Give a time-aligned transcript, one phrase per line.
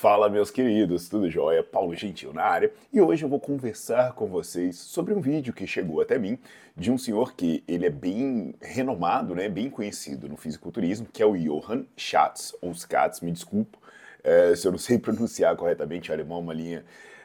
[0.00, 1.62] Fala, meus queridos, tudo jóia?
[1.62, 5.66] Paulo Gentil na área e hoje eu vou conversar com vocês sobre um vídeo que
[5.66, 6.38] chegou até mim
[6.74, 11.26] de um senhor que ele é bem renomado, né, bem conhecido no fisiculturismo, que é
[11.26, 13.76] o Johann Schatz, ou Schatz, me desculpo
[14.24, 16.82] é, se eu não sei pronunciar corretamente alemão, uma linha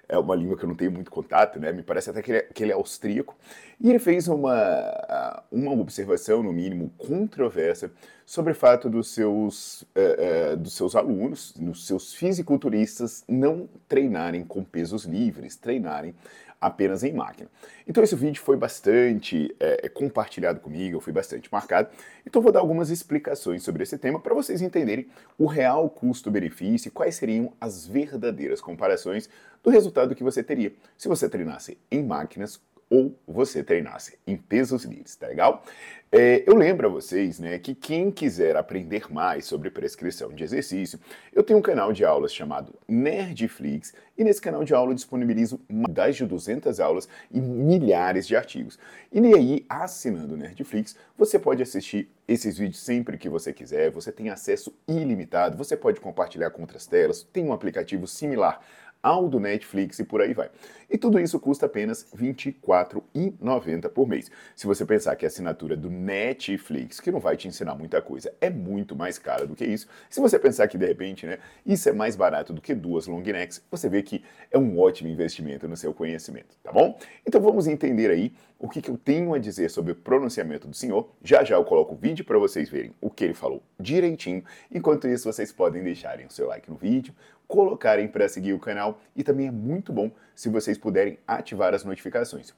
[0.07, 1.71] é uma língua que eu não tenho muito contato, né?
[1.71, 3.35] Me parece até que ele, é, que ele é austríaco.
[3.79, 7.91] E ele fez uma, uma observação, no mínimo, controversa
[8.25, 14.43] sobre o fato dos seus, uh, uh, dos seus alunos, dos seus fisiculturistas, não treinarem
[14.43, 16.15] com pesos livres, treinarem
[16.59, 17.49] apenas em máquina.
[17.87, 21.89] Então esse vídeo foi bastante é, compartilhado comigo, eu fui bastante marcado,
[22.25, 26.91] então vou dar algumas explicações sobre esse tema para vocês entenderem o real custo-benefício e
[26.91, 29.29] quais seriam as verdadeiras comparações
[29.65, 34.83] do resultado que você teria se você treinasse em máquinas ou você treinasse em pesos
[34.85, 35.63] livres, tá legal?
[36.11, 40.99] É, eu lembro a vocês né, que quem quiser aprender mais sobre prescrição de exercício,
[41.33, 45.59] eu tenho um canal de aulas chamado Nerdflix e nesse canal de aula eu disponibilizo
[45.67, 48.77] mais de 200 aulas e milhares de artigos.
[49.11, 54.29] E aí, assinando Nerdflix, você pode assistir esses vídeos sempre que você quiser, você tem
[54.29, 58.61] acesso ilimitado, você pode compartilhar com outras telas, tem um aplicativo similar
[59.05, 60.49] ao do Netflix e por aí vai.
[60.89, 64.31] E tudo isso custa apenas R$ 24,90 por mês.
[64.55, 68.33] Se você pensar que a assinatura do Netflix, que não vai te ensinar muita coisa,
[68.41, 71.87] é muito mais cara do que isso, se você pensar que de repente, né, isso
[71.87, 75.67] é mais barato do que duas long necks, você vê que é um ótimo investimento
[75.67, 76.97] no seu conhecimento, tá bom?
[77.27, 80.75] Então vamos entender aí o que, que eu tenho a dizer sobre o pronunciamento do
[80.75, 81.11] senhor.
[81.23, 84.43] Já já eu coloco o vídeo para vocês verem o que ele falou direitinho.
[84.71, 87.13] Enquanto isso, vocês podem deixarem o seu like no vídeo,
[87.47, 91.83] colocarem para seguir o canal e também é muito bom se vocês puderem ativar as
[91.83, 92.53] notificações,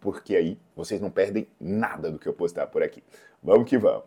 [0.00, 3.02] porque aí vocês não perdem nada do que eu postar por aqui.
[3.42, 4.04] Vamos que vamos!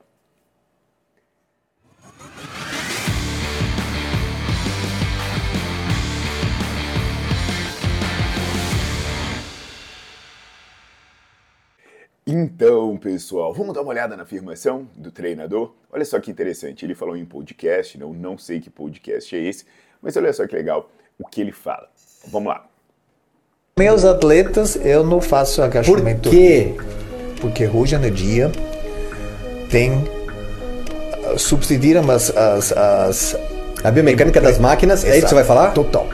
[12.25, 15.75] Então, pessoal, vamos dar uma olhada na afirmação do treinador?
[15.91, 19.65] Olha só que interessante, ele falou em podcast, não, não sei que podcast é esse,
[20.03, 21.87] mas olha só que legal o que ele fala.
[22.27, 22.65] Vamos lá.
[23.79, 26.29] Meus atletas, eu não faço agachamento.
[26.29, 26.75] Por quê?
[27.41, 28.51] Porque hoje em dia
[29.69, 33.37] tem uh, subsidiam as, as, as
[33.83, 35.71] a biomecânica das máquinas, é isso que você vai falar?
[35.71, 36.07] Total.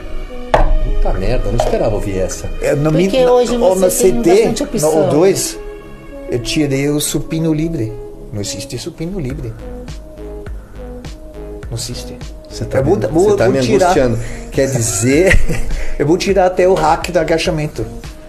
[0.84, 2.48] Puta merda, eu não esperava ouvir essa.
[2.62, 5.06] É, no Porque mi- hoje ou você no tem CT, bastante opção.
[5.06, 5.58] no O2,
[6.30, 7.92] eu tirei o supino livre.
[8.32, 9.52] Não existe supino livre.
[11.70, 12.16] Não existe.
[12.50, 13.84] Você tá, Eu vou- me, vou- você tá vou me tirar.
[13.86, 14.16] angustiando.
[14.50, 15.32] Quer dizer,
[15.98, 17.84] Eu vou tirar até o hack do agachamento.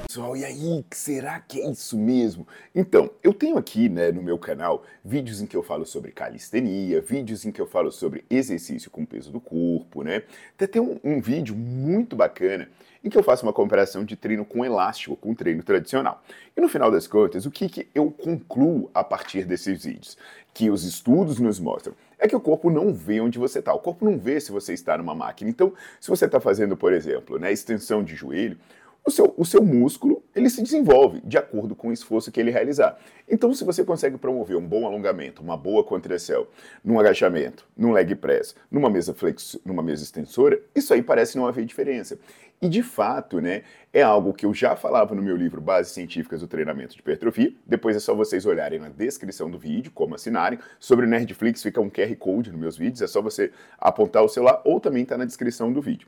[0.06, 2.46] Pessoal, e aí, será que é isso mesmo?
[2.76, 7.00] Então, eu tenho aqui né, no meu canal vídeos em que eu falo sobre calistenia,
[7.00, 10.24] vídeos em que eu falo sobre exercício com peso do corpo, né?
[10.54, 12.68] Até tem um, um vídeo muito bacana
[13.02, 16.22] em que eu faço uma comparação de treino com elástico, com treino tradicional.
[16.58, 20.18] E no final das contas, o que, que eu concluo a partir desses vídeos?
[20.54, 23.74] Que os estudos nos mostram é que o corpo não vê onde você está.
[23.74, 25.50] O corpo não vê se você está numa máquina.
[25.50, 28.58] Então, se você está fazendo, por exemplo, né, extensão de joelho,
[29.04, 32.52] o seu, o seu músculo ele se desenvolve de acordo com o esforço que ele
[32.52, 33.00] realizar.
[33.28, 36.46] Então, se você consegue promover um bom alongamento, uma boa contração,
[36.86, 41.48] num agachamento, num leg press, numa mesa flex, numa mesa extensora, isso aí parece não
[41.48, 42.20] haver diferença.
[42.62, 46.42] E de fato, né, é algo que eu já falava no meu livro Bases Científicas
[46.42, 47.52] do Treinamento de Hipertrofia.
[47.66, 50.60] Depois é só vocês olharem na descrição do vídeo, como assinarem.
[50.80, 54.30] Sobre o Nerdflix fica um QR Code nos meus vídeos, é só você apontar o
[54.30, 56.08] celular ou também está na descrição do vídeo.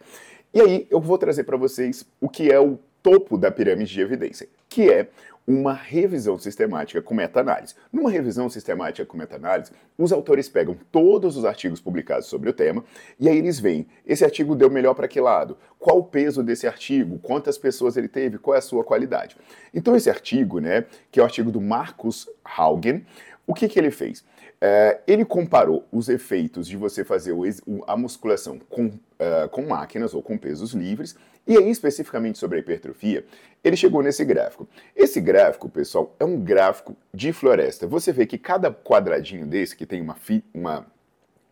[0.54, 4.02] E aí eu vou trazer para vocês o que é o topo da pirâmide de
[4.02, 5.08] evidência, que é
[5.46, 7.75] uma revisão sistemática com meta-análise.
[7.92, 12.84] Numa revisão sistemática com meta-análise, os autores pegam todos os artigos publicados sobre o tema
[13.20, 15.60] e aí eles veem, esse artigo deu melhor para que lado?
[15.78, 17.20] Qual o peso desse artigo?
[17.20, 18.40] Quantas pessoas ele teve?
[18.40, 19.38] Qual é a sua qualidade?
[19.72, 23.06] Então esse artigo, né, que é o artigo do Marcus Haugen,
[23.46, 24.26] o que, que ele fez?
[24.65, 27.36] É, ele comparou os efeitos de você fazer
[27.86, 32.62] a musculação com, uh, com máquinas ou com pesos livres, e aí especificamente sobre a
[32.62, 33.25] hipertrofia,
[33.62, 34.65] ele chegou nesse gráfico.
[34.95, 37.86] Esse gráfico, pessoal, é um gráfico de floresta.
[37.86, 40.15] Você vê que cada quadradinho desse, que tem uma,
[40.54, 40.88] uma,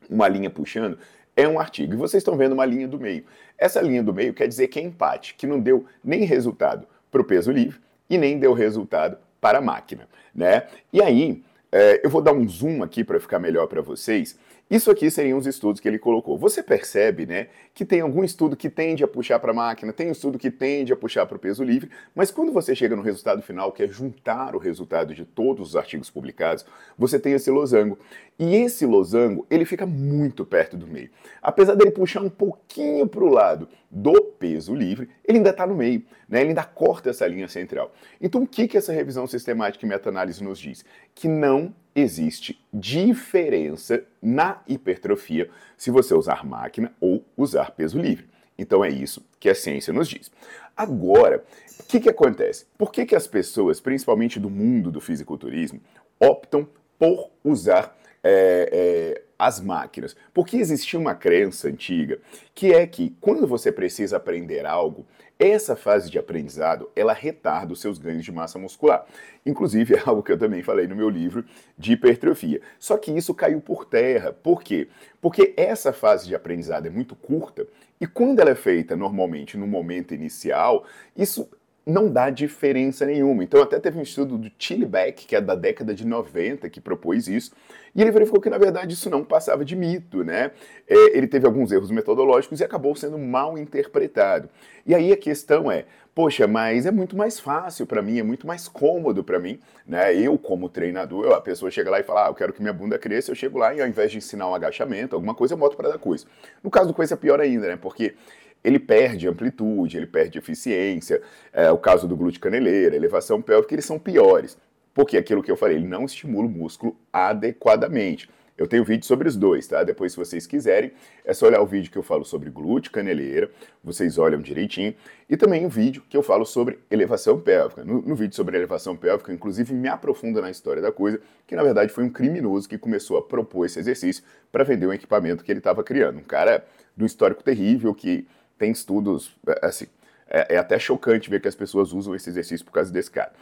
[0.09, 0.97] uma linha puxando,
[1.35, 1.93] é um artigo.
[1.93, 3.25] E vocês estão vendo uma linha do meio.
[3.57, 7.19] Essa linha do meio quer dizer que é empate, que não deu nem resultado para
[7.19, 7.77] o peso livre
[8.09, 10.07] e nem deu resultado para a máquina.
[10.33, 10.65] Né?
[10.93, 14.37] E aí, é, eu vou dar um zoom aqui para ficar melhor para vocês.
[14.69, 16.37] Isso aqui seriam os estudos que ele colocou.
[16.37, 20.07] Você percebe, né, que tem algum estudo que tende a puxar para a máquina, tem
[20.07, 23.01] um estudo que tende a puxar para o peso livre, mas quando você chega no
[23.01, 26.65] resultado final, que é juntar o resultado de todos os artigos publicados,
[26.97, 27.99] você tem esse losango.
[28.39, 31.09] E esse losango, ele fica muito perto do meio.
[31.41, 35.75] Apesar dele puxar um pouquinho para o lado do peso livre, ele ainda está no
[35.75, 36.39] meio, né?
[36.39, 37.93] ele ainda corta essa linha central.
[38.19, 40.85] Então, o que, que essa revisão sistemática e meta-análise nos diz?
[41.13, 48.29] Que não existe diferença na hipertrofia se você usar máquina ou usar peso livre.
[48.57, 50.31] Então é isso que a ciência nos diz.
[50.75, 51.43] Agora,
[51.79, 52.65] o que, que acontece?
[52.77, 55.81] Por que, que as pessoas, principalmente do mundo do fisiculturismo,
[56.19, 56.67] optam
[56.97, 60.15] por usar é, é, as máquinas?
[60.33, 62.19] Porque existia uma crença antiga
[62.53, 65.05] que é que quando você precisa aprender algo,
[65.39, 69.03] essa fase de aprendizado, ela retarda os seus ganhos de massa muscular.
[69.43, 71.43] Inclusive, é algo que eu também falei no meu livro
[71.75, 72.61] de hipertrofia.
[72.77, 74.31] Só que isso caiu por terra.
[74.31, 74.87] Por quê?
[75.19, 77.65] Porque essa fase de aprendizado é muito curta
[77.99, 80.85] e quando ela é feita normalmente no momento inicial,
[81.15, 81.47] isso
[81.91, 83.43] não dá diferença nenhuma.
[83.43, 86.79] Então, até teve um estudo do Chile Beck, que é da década de 90, que
[86.79, 87.51] propôs isso,
[87.93, 90.51] e ele verificou que, na verdade, isso não passava de mito, né?
[90.87, 94.49] É, ele teve alguns erros metodológicos e acabou sendo mal interpretado.
[94.85, 95.85] E aí a questão é,
[96.15, 100.15] poxa, mas é muito mais fácil para mim, é muito mais cômodo para mim, né?
[100.15, 102.97] Eu, como treinador, a pessoa chega lá e fala, ah, eu quero que minha bunda
[102.97, 105.75] cresça, eu chego lá e ao invés de ensinar um agachamento, alguma coisa, eu boto
[105.75, 106.25] para dar coisa.
[106.63, 107.77] No caso do coisa é pior ainda, né?
[107.79, 108.15] Porque
[108.63, 111.21] ele perde amplitude, ele perde eficiência.
[111.51, 114.57] É, o caso do glúteo caneleira, elevação pélvica, eles são piores.
[114.93, 118.29] Porque aquilo que eu falei, ele não estimula o músculo adequadamente.
[118.57, 119.83] Eu tenho vídeo sobre os dois, tá?
[119.83, 120.91] Depois, se vocês quiserem,
[121.25, 123.49] é só olhar o vídeo que eu falo sobre glúteo, caneleira,
[123.83, 124.93] vocês olham direitinho.
[125.27, 127.83] E também o vídeo que eu falo sobre elevação pélvica.
[127.83, 131.63] No, no vídeo sobre elevação pélvica, inclusive, me aprofunda na história da coisa, que na
[131.63, 135.51] verdade foi um criminoso que começou a propor esse exercício para vender um equipamento que
[135.51, 136.19] ele estava criando.
[136.19, 136.63] Um cara
[136.99, 138.27] um histórico terrível que
[138.61, 139.87] tem estudos, é, assim,
[140.29, 143.33] é, é, até chocante ver que as pessoas usam esse exercício por causa desse cara.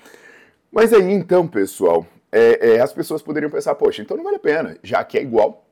[0.71, 4.39] Mas aí então, pessoal, é, é, as pessoas poderiam pensar, poxa, então não vale a
[4.39, 5.65] pena, já que é igual,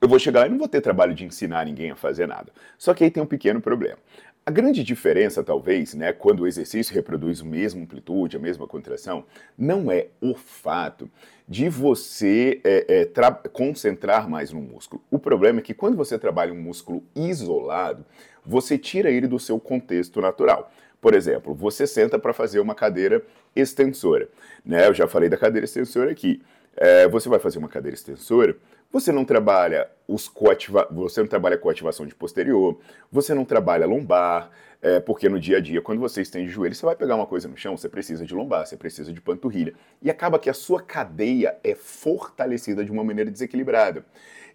[0.00, 2.50] eu vou chegar lá e não vou ter trabalho de ensinar ninguém a fazer nada.
[2.78, 3.98] Só que aí tem um pequeno problema.
[4.44, 9.24] A grande diferença, talvez, né, quando o exercício reproduz a mesma amplitude, a mesma contração,
[9.56, 11.08] não é o fato
[11.46, 15.00] de você é, é, concentrar mais no músculo.
[15.10, 18.04] O problema é que quando você trabalha um músculo isolado,
[18.44, 20.70] você tira ele do seu contexto natural.
[21.00, 23.22] Por exemplo, você senta para fazer uma cadeira
[23.54, 24.28] extensora.
[24.64, 24.86] Né?
[24.86, 26.40] Eu já falei da cadeira extensora aqui.
[26.76, 28.56] É, você vai fazer uma cadeira extensora,
[28.90, 30.86] você não trabalha os coativa...
[30.90, 32.78] você não trabalha coativação de posterior,
[33.10, 36.74] você não trabalha lombar, é, porque no dia a dia, quando você estende o joelho,
[36.74, 39.74] você vai pegar uma coisa no chão, você precisa de lombar, você precisa de panturrilha.
[40.02, 44.04] E acaba que a sua cadeia é fortalecida de uma maneira desequilibrada.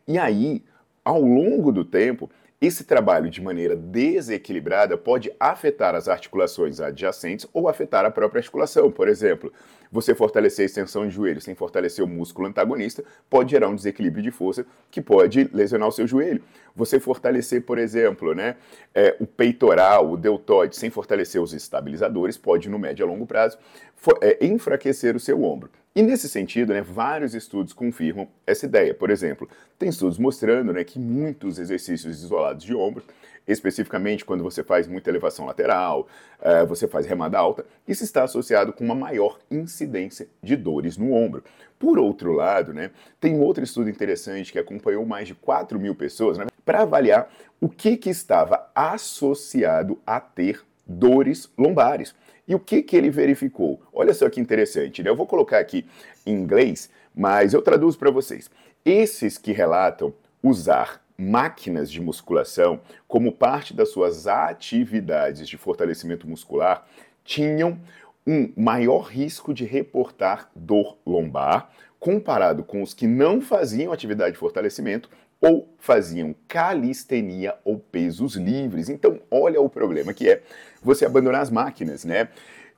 [0.07, 0.63] E aí,
[1.03, 2.29] ao longo do tempo,
[2.59, 8.91] esse trabalho de maneira desequilibrada pode afetar as articulações adjacentes ou afetar a própria articulação.
[8.91, 9.53] Por exemplo,
[9.91, 14.23] você fortalecer a extensão de joelho sem fortalecer o músculo antagonista pode gerar um desequilíbrio
[14.23, 16.41] de força que pode lesionar o seu joelho.
[16.75, 18.55] Você fortalecer, por exemplo, né,
[18.93, 23.59] é, o peitoral, o deltoide, sem fortalecer os estabilizadores, pode, no médio a longo prazo,
[23.95, 25.69] for, é, enfraquecer o seu ombro.
[25.97, 28.93] E nesse sentido, né, vários estudos confirmam essa ideia.
[28.93, 29.49] Por exemplo,
[29.79, 33.03] tem estudos mostrando né, que muitos exercícios isolados de ombro,
[33.47, 36.07] especificamente quando você faz muita elevação lateral,
[36.39, 41.13] uh, você faz remada alta, isso está associado com uma maior incidência de dores no
[41.13, 41.43] ombro.
[41.79, 46.37] Por outro lado, né, tem outro estudo interessante que acompanhou mais de 4 mil pessoas
[46.37, 47.27] né, para avaliar
[47.59, 52.13] o que, que estava associado a ter dores lombares.
[52.47, 53.81] E o que, que ele verificou?
[53.91, 55.09] Olha só que interessante, né?
[55.09, 55.85] Eu vou colocar aqui
[56.25, 58.49] em inglês, mas eu traduzo para vocês.
[58.85, 66.87] Esses que relatam usar máquinas de musculação como parte das suas atividades de fortalecimento muscular
[67.25, 67.79] tinham
[68.25, 74.37] um maior risco de reportar dor lombar comparado com os que não faziam atividade de
[74.37, 78.89] fortalecimento ou faziam calistenia ou pesos livres.
[78.89, 80.41] Então, olha o problema que é
[80.81, 82.29] você abandonar as máquinas, né?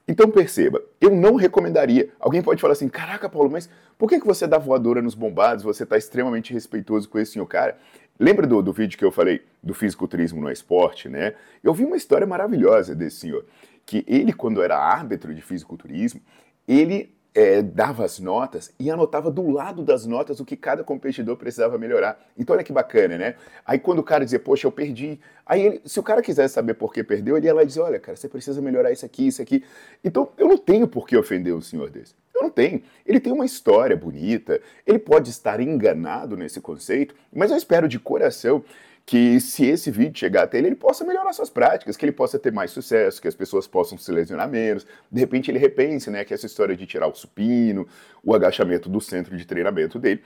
[0.07, 2.09] Então perceba, eu não recomendaria.
[2.19, 5.63] Alguém pode falar assim: caraca, Paulo, mas por que, que você dá voadora nos bombados?
[5.63, 7.77] Você está extremamente respeitoso com esse senhor cara.
[8.19, 11.35] Lembra do, do vídeo que eu falei do fisiculturismo no esporte, né?
[11.63, 13.45] Eu vi uma história maravilhosa desse senhor.
[13.85, 16.19] Que ele, quando era árbitro de fisiculturismo,
[16.67, 21.37] ele é, dava as notas e anotava do lado das notas o que cada competidor
[21.37, 22.19] precisava melhorar.
[22.37, 23.35] Então olha que bacana, né?
[23.65, 25.19] Aí quando o cara dizia, poxa, eu perdi.
[25.45, 27.83] Aí ele, se o cara quisesse saber por que perdeu, ele ia lá e dizia,
[27.83, 29.63] olha, cara, você precisa melhorar isso aqui, isso aqui.
[30.03, 32.15] Então eu não tenho por que ofender um senhor desse.
[32.33, 32.81] Eu não tenho.
[33.05, 37.99] Ele tem uma história bonita, ele pode estar enganado nesse conceito, mas eu espero de
[37.99, 38.63] coração
[39.09, 42.37] que se esse vídeo chegar até ele, ele possa melhorar suas práticas, que ele possa
[42.37, 44.85] ter mais sucesso, que as pessoas possam se lesionar menos.
[45.11, 47.87] De repente ele repense, né, que essa história de tirar o supino,
[48.23, 50.21] o agachamento do centro de treinamento dele,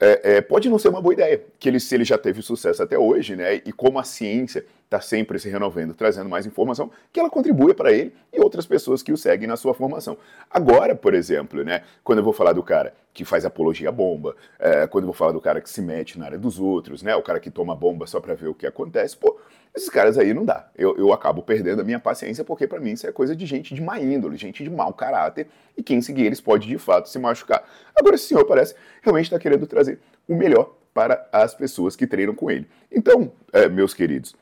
[0.00, 2.82] é, é, pode não ser uma boa ideia, que ele, se ele já teve sucesso
[2.82, 7.18] até hoje, né, e como a ciência está sempre se renovando, trazendo mais informação, que
[7.18, 10.18] ela contribua para ele e outras pessoas que o seguem na sua formação.
[10.50, 14.36] Agora, por exemplo, né, quando eu vou falar do cara que faz apologia à bomba,
[14.58, 17.16] é, quando eu vou falar do cara que se mete na área dos outros, né,
[17.16, 19.38] o cara que toma bomba só para ver o que acontece, pô,
[19.74, 20.68] esses caras aí não dá.
[20.76, 23.74] Eu, eu acabo perdendo a minha paciência porque para mim isso é coisa de gente
[23.74, 27.18] de má índole, gente de mau caráter e quem seguir eles pode de fato se
[27.18, 27.66] machucar.
[27.96, 32.34] Agora esse senhor parece realmente está querendo trazer o melhor para as pessoas que treinam
[32.34, 32.68] com ele.
[32.90, 34.34] Então, é, meus queridos,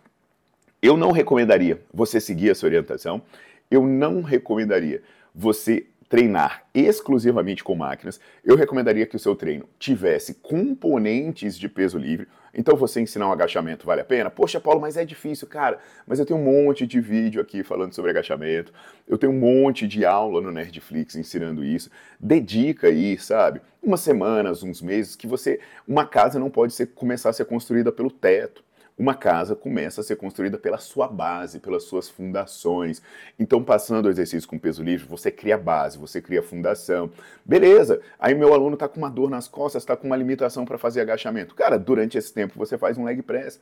[0.82, 3.22] eu não recomendaria você seguir essa orientação,
[3.70, 5.02] eu não recomendaria
[5.34, 11.96] você treinar exclusivamente com máquinas, eu recomendaria que o seu treino tivesse componentes de peso
[11.96, 12.26] livre.
[12.52, 14.28] Então, você ensinar um agachamento vale a pena?
[14.28, 15.78] Poxa, Paulo, mas é difícil, cara.
[16.04, 18.72] Mas eu tenho um monte de vídeo aqui falando sobre agachamento.
[19.06, 21.88] Eu tenho um monte de aula no Nerdflix ensinando isso.
[22.18, 23.60] Dedica aí, sabe?
[23.80, 25.60] Umas semanas, uns meses, que você.
[25.86, 28.64] Uma casa não pode ser, começar a ser construída pelo teto
[29.00, 33.00] uma casa começa a ser construída pela sua base, pelas suas fundações.
[33.38, 37.10] Então, passando o exercício com peso livre, você cria base, você cria fundação.
[37.42, 40.76] Beleza, aí meu aluno está com uma dor nas costas, está com uma limitação para
[40.76, 41.54] fazer agachamento.
[41.54, 43.58] Cara, durante esse tempo você faz um leg press,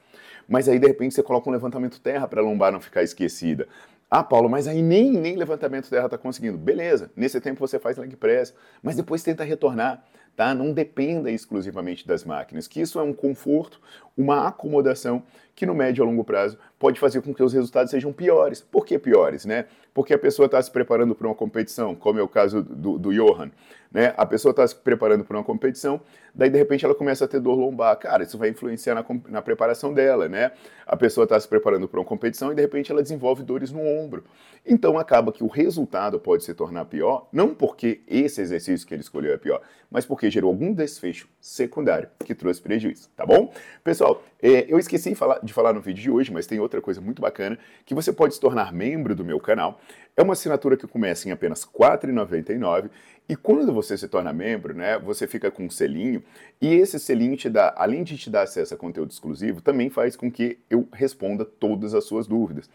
[0.49, 3.69] mas aí de repente você coloca um levantamento terra para a lombar não ficar esquecida.
[4.11, 6.59] Ah, Paulo, mas aí nem, nem levantamento terra está conseguindo.
[6.59, 8.53] Beleza, nesse tempo você faz leg press,
[8.83, 10.03] mas depois tenta retornar
[10.39, 10.55] tá?
[10.55, 13.81] Não dependa exclusivamente das máquinas, que isso é um conforto,
[14.17, 15.21] uma acomodação
[15.53, 18.61] que no médio a longo prazo pode fazer com que os resultados sejam piores.
[18.61, 19.65] Por que piores, né?
[19.93, 23.13] Porque a pessoa está se preparando para uma competição, como é o caso do, do
[23.13, 23.51] Johan,
[23.91, 24.13] né?
[24.17, 26.01] A pessoa está se preparando para uma competição,
[26.35, 27.97] daí de repente ela começa a ter dor lombar.
[27.99, 30.53] Cara, isso vai influenciar na, na preparação dela, né?
[30.87, 33.81] A pessoa está se preparando para uma competição e de repente ela desenvolve dores no
[33.81, 34.25] ombro.
[34.67, 39.01] Então acaba que o resultado pode se tornar pior, não porque esse exercício que ele
[39.01, 43.53] escolheu é pior, mas porque gerou algum desfecho secundário que trouxe prejuízo, tá bom?
[43.83, 47.23] Pessoal, é, eu esqueci de falar no vídeo de hoje, mas tem outra coisa muito
[47.23, 49.81] bacana, que você pode se tornar membro do meu canal.
[50.17, 52.91] É uma assinatura que começa em apenas R$ 4,99
[53.29, 56.23] e quando você se torna membro, né, você fica com um selinho
[56.61, 60.17] e esse selinho te dá, além de te dar acesso a conteúdo exclusivo, também faz
[60.17, 62.71] com que eu responda todas as suas dúvidas.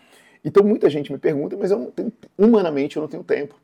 [0.46, 3.56] Então muita gente me pergunta, mas eu não tenho, humanamente eu não tenho tempo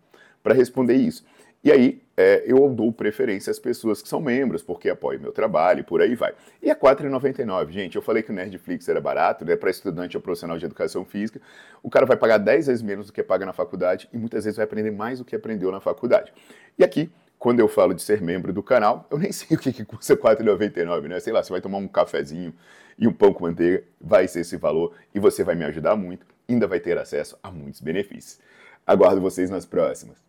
[0.41, 1.23] para responder isso.
[1.63, 5.81] E aí é, eu dou preferência às pessoas que são membros, porque apoiam meu trabalho
[5.81, 6.33] e por aí vai.
[6.61, 7.69] E é R$ 4,99.
[7.71, 9.55] Gente, eu falei que o Nerdflix era barato, né?
[9.55, 11.41] Para estudante ou profissional de educação física.
[11.83, 14.57] O cara vai pagar 10 vezes menos do que paga na faculdade e muitas vezes
[14.57, 16.33] vai aprender mais do que aprendeu na faculdade.
[16.77, 19.71] E aqui, quando eu falo de ser membro do canal, eu nem sei o que,
[19.71, 21.19] que custa R$ 4,99, né?
[21.19, 22.53] Sei lá, você vai tomar um cafezinho
[22.97, 26.25] e um pão com manteiga, vai ser esse valor e você vai me ajudar muito,
[26.49, 28.39] ainda vai ter acesso a muitos benefícios.
[28.85, 30.28] Aguardo vocês nas próximas.